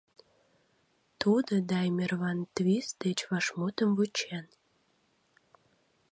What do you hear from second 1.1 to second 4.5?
Тудо Даймер-ван-Твист деч вашмутым вучен.